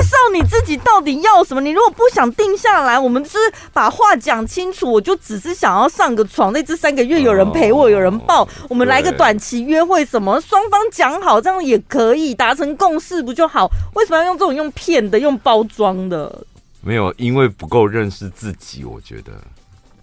[0.00, 1.60] 接受你自己到底要什么？
[1.60, 3.38] 你如果不想定下来，我们就是
[3.72, 4.90] 把话讲清楚。
[4.90, 13.70] 我就只是想要上个床，那这三个月有人陪我，有人抱，我们来个短期约会，什么双方讲好，这样也可以达成共识，不就好？
[13.94, 16.46] 为什么要用这种用骗的、用包装的？
[16.80, 19.32] 没有，因为不够认识自己，我觉得，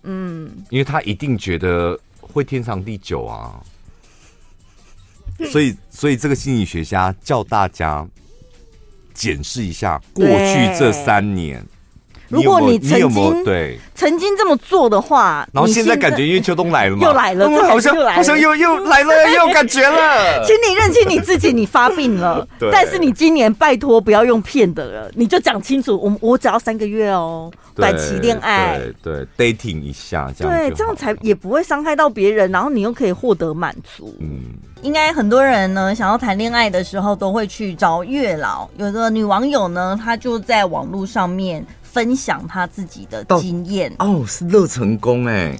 [0.04, 3.56] 嗯，因为他一定觉得会天长地久啊，
[5.50, 8.08] 所以，所以这个心理学家叫大家。
[9.18, 11.66] 检视一下过去这三年，
[12.30, 20.44] 如果你曾经对曾经这么做的话，然后现在感觉因为秋冬来了嘛，又来了，嗯、好像好像又又来了， 又有感觉了。
[20.46, 22.48] 请你认清你自己，你发病了。
[22.72, 34.14] 但是你今年拜托不要用骗的了，你就讲清楚，我我只要三个月哦，短期恋爱，对对，dating 一下这样，对，这样才也不会伤害到别人，然后你又可以获得满足。
[34.20, 34.42] 嗯，
[34.84, 38.68] 应该很多人呢想要谈恋爱的时候都会去找月老。
[38.78, 41.66] 有个女网友呢，她就在网络上面。
[41.98, 45.60] 分享他自己的经验哦，是乐成功哎，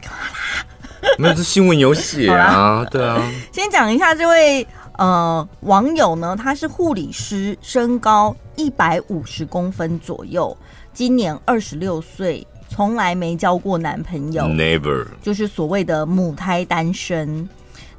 [1.18, 3.20] 没有这新闻有写啊，对啊。
[3.52, 4.68] 先讲一下这位
[5.00, 10.56] 呃网友呢，他是护理师，身高一百五十公分左右，
[10.94, 17.50] 今年二十六岁，从来没交过男朋友，never，就是所谓的母胎单身。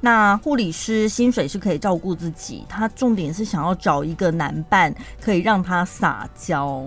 [0.00, 6.84] 那护理师薪水是可以照顾自己，他重点是想要找一个男伴，可以让他撒娇。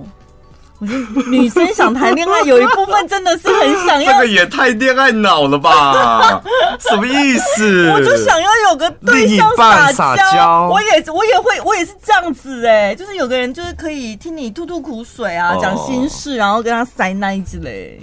[0.82, 4.10] 我觉得女生想谈恋爱，有一部分真的是很想要。
[4.12, 6.42] 这个也太恋爱脑了吧？
[6.90, 7.92] 什么意思？
[7.92, 10.68] 我就想要有个对象撒娇。
[10.72, 15.86] 我也我也会，我也是这样子哎、欸，就是有个人就是可以听你吐吐苦水啊，讲、oh.
[15.86, 18.02] 心事，然后跟他塞奶之类。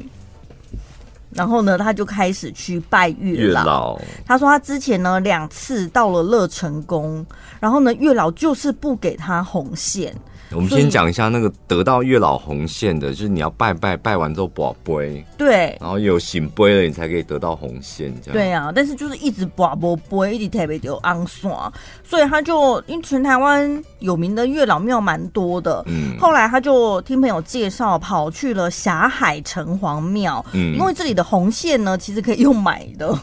[1.34, 3.60] 然后呢，他就开始去拜月老。
[3.60, 7.26] 月老他说他之前呢两次到了乐成宫，
[7.58, 10.14] 然后呢月老就是不给他红线。
[10.52, 18.32] 我们先讲一下那个得到月老红线的，就是你要拜拜拜完之后跋杯，对，然后有醒杯了，你才可以得到红线，这样。
[18.32, 21.70] 对啊，但是就是一直跋不杯，一直特别就昂耍，
[22.02, 33.14] 所以他就因为全台湾有名的月老庙蛮多的，嗯，后来他就听朋友介绍，跑去了霞海城隍庙，嗯，因为这里的红线呢，其实可以用买的，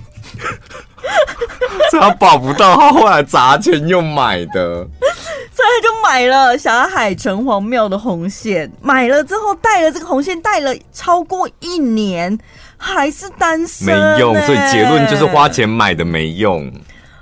[1.92, 4.88] 他保不到，他后来砸钱用买的。
[5.56, 12.38] 所以他就买了霞海城隍庙的红线，买了之后戴了这个红线，戴了超过一年，
[12.76, 14.36] 还是单身，没用。
[14.42, 16.70] 所以结论就是花钱买的没用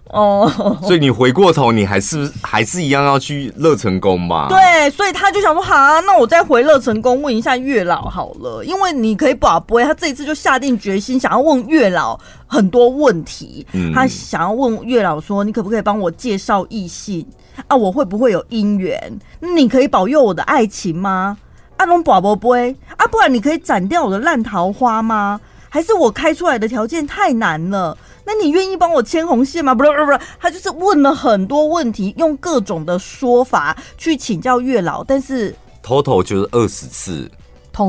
[0.05, 0.51] 哦。
[0.81, 4.47] 所以你回过头，你还是还是一样要去乐成宫吧？
[4.49, 9.83] 对，所以他就想说，好，那我再回乐成宫问一下月老好了，因为你可以把不会。
[9.83, 13.63] 他这一次就下定决心，想要问月老很多问题。
[13.73, 17.23] 嗯，他想要问月老说，你可不可以帮我介绍异性？
[17.67, 19.19] 啊，我会不会有姻缘？
[19.39, 21.37] 那你可以保佑我的爱情吗？
[21.77, 25.39] 阿龙宝宝不会啊，不然你可以斩掉我的烂桃花吗？
[25.69, 27.97] 还是我开出来的条件太难了？
[28.25, 29.73] 那你愿意帮我牵红线吗？
[29.73, 37.29] 不是不不，他就是问了很多问题，用各种的说法去请教月老，但是 total 就是二十次。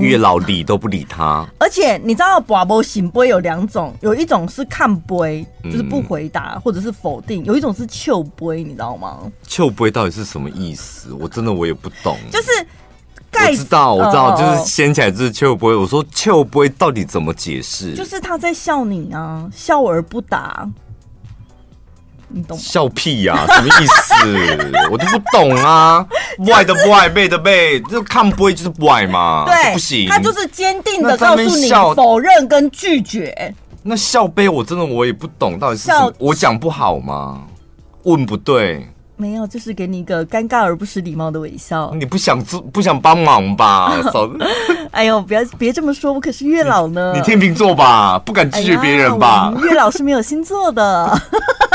[0.01, 9.31] 月老理都不理他，而且你知道，博博圣杯有两种，有一种是看杯，就是不回答、嗯、或者是否定；有一种是笑杯，你知道吗？
[9.47, 11.13] 笑杯到底是什么意思？
[11.13, 12.17] 我真的我也不懂。
[12.31, 12.49] 就是
[13.31, 15.69] 盖，我知道，我知道，呃、就是掀起来就是笑杯。
[15.75, 17.95] 我说笑杯到底怎么解释？
[17.95, 20.67] 就是他在笑你啊，笑而不答。
[22.35, 22.63] 你懂吗？
[22.63, 24.15] 笑屁呀、啊，什么意思？
[24.91, 26.05] 我都不懂啊。
[26.51, 29.45] 歪的歪，背的背，就看不会就是歪嘛。
[29.47, 30.09] 对，不行。
[30.09, 33.55] 他就是坚定的告诉你否认跟拒绝。
[33.83, 35.91] 那笑杯我真的我也不懂，到底是？
[36.19, 37.43] 我讲不好吗？
[38.03, 38.89] 问不对。
[39.17, 41.93] 没有，就是给你一个尴尬而不失礼貌的微笑。
[41.95, 44.37] 你不想做，不想帮忙吧， 嫂子？
[44.91, 47.13] 哎呦，不要别这么说，我可是月老呢。
[47.13, 49.53] 你，你天秤座吧，不敢拒绝别人吧？
[49.57, 51.21] 哎、月老是没有星座的，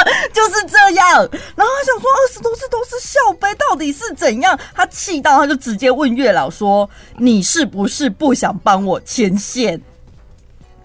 [0.33, 1.07] 就是这样。
[1.55, 4.57] 然后他想说，二十多次都是笑杯，到底是怎样？
[4.73, 9.81] 他气到他就直接问月老说：“你是不是不想帮我牵线？”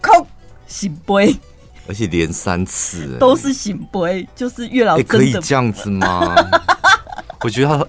[0.03, 0.27] 空
[0.67, 1.37] 醒杯。
[1.87, 6.35] 而且连三次都是醒杯，就是月老真的、欸、可以这样子吗？
[7.45, 7.87] 我觉得他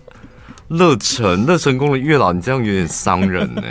[0.68, 3.62] 乐成乐成功的月老，你这样有点伤人呢。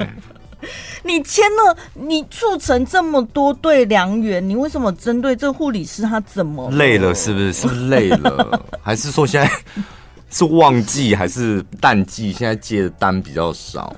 [1.07, 7.15] 你签了，你促成这么多对良缘，你为什么针对这护理师他怎么了累了？
[7.15, 7.53] 是不是？
[7.53, 8.65] 是不是累了？
[8.83, 9.53] 还是说现在
[10.31, 12.33] 是旺季还是淡季？
[12.33, 13.95] 现在接的单比较少，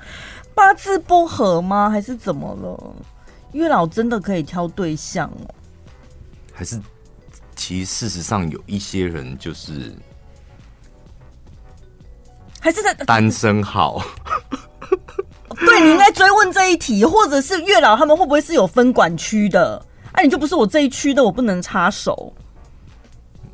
[0.53, 1.89] 八字不合吗？
[1.89, 2.93] 还是怎么了？
[3.53, 5.55] 月老真的可以挑对象哦。
[6.53, 6.77] 还是，
[7.55, 9.93] 其实事实上有一些人就是，
[12.59, 14.03] 还是在单身好。
[15.77, 19.83] 对，你应该追问这一题，或者是月老他们会不会是有分管区的？
[20.13, 22.33] 哎、啊，你就不是我这一区的，我不能插手。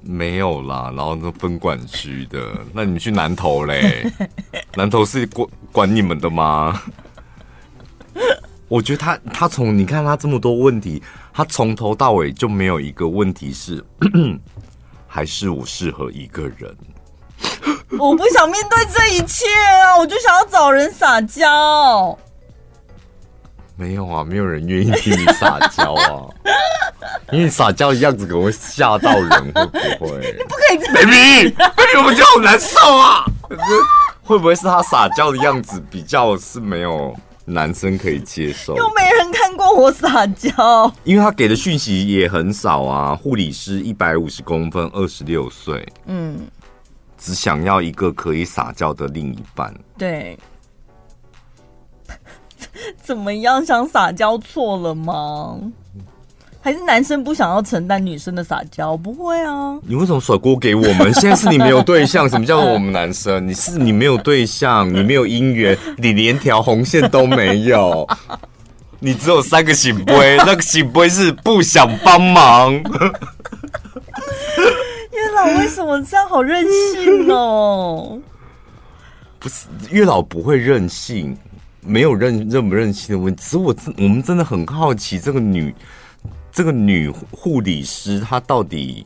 [0.02, 4.10] 没有啦，然后那分管区的，那你们去南投嘞？
[4.76, 6.82] 南投是管管你们的吗？
[8.70, 11.02] 我觉得他他从你看他这么多问题。
[11.36, 13.84] 他从头到尾就没有一个问题是，
[15.08, 16.78] 还是我适合一个人？
[18.00, 19.46] 我不想面对这一切
[19.82, 19.98] 啊！
[19.98, 22.18] 我就想要找人撒娇。
[23.76, 26.30] 没有啊，没有人愿意听你撒娇啊，
[27.32, 30.36] 因为你撒娇的样子可能会吓到人，会不会？
[30.38, 33.26] 你不可以，baby，baby，我觉得好难受啊。
[33.50, 33.62] 可 是
[34.24, 37.14] 会不会是他撒娇的样子比较是没有
[37.46, 38.76] 男生可以接受？
[38.76, 43.16] 又没人看过我撒娇，因为他给的讯息也很少啊。
[43.16, 46.40] 护理师一百五十公分，二十六岁，嗯，
[47.24, 49.74] 只想要一个可以撒娇的另一半。
[49.98, 50.38] 对。
[53.02, 53.66] 怎么样？
[53.66, 55.58] 想撒娇错了吗？
[56.62, 58.96] 还是男生不想要承担女生的撒娇？
[58.98, 59.78] 不会啊！
[59.84, 61.14] 你为什么甩锅给我们？
[61.16, 63.46] 现在是你没有对象，什么叫做我们男生？
[63.48, 68.08] 你是你没有对象，你没有姻缘， 你连条红线都没有，
[69.00, 72.82] 你只有三个圣杯，那个圣杯是不想帮忙。
[75.58, 78.20] 为什么这样好任性哦？
[79.40, 81.38] 不是，月老不会任性。
[81.86, 85.76] 没有任任不任性的问题，只是我我们真的很好奇，这个女
[86.50, 89.06] 这个女护理师她到底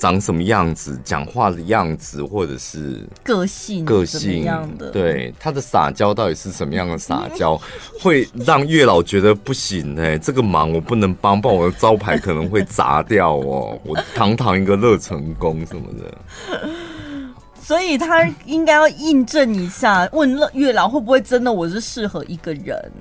[0.00, 7.60] 长什么样子，讲话的样子，或者是个性个性样的，对他的撒娇到底是什么样的撒娇，
[8.00, 16.18] 会让月老觉得不行哎、欸，这个忙我不能帮，不然我的招牌可能会砸掉哦，我堂堂一个乐成功什么的。
[17.62, 22.92] 所以他应该要印证一下，问乐月老会不会真的我是适合一个人？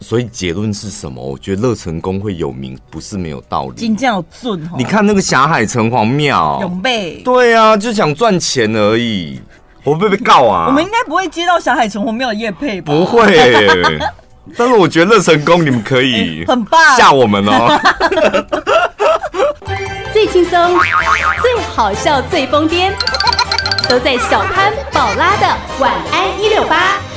[0.00, 1.22] 所以结论是什么？
[1.22, 3.74] 我觉得乐成功会有名，不是没有道理。
[3.74, 7.20] 金匠有准，你看那个霞海城隍庙，有背。
[7.24, 9.40] 对啊，就想赚钱而已。
[9.84, 10.66] 我会不会被告啊？
[10.68, 12.92] 我们应该不会接到霞海城隍庙的业配吧？
[12.92, 13.98] 不会、欸。
[14.56, 17.78] 但是我觉得乐成功你们可以、欸、很棒吓我们哦。
[20.12, 20.78] 最轻松、
[21.42, 22.92] 最好笑、最疯癫。
[23.88, 25.46] 都在小潘宝拉的
[25.80, 27.07] 晚安一六八。